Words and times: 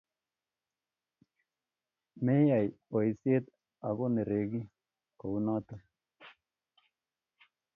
meyay 2.23 2.67
boishet 2.91 3.45
ago 3.87 4.05
neregik 4.13 4.67
kunoto 5.19 5.75